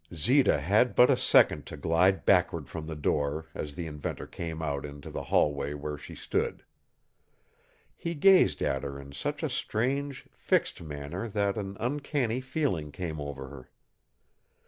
[0.15, 4.59] Zita had but a second to glide backward from the door as the inventor came
[4.59, 6.63] out into the hallway where she stood.
[7.95, 13.21] He gazed at her in such a strange, fixed manner that an uncanny feeling came
[13.21, 13.69] over her.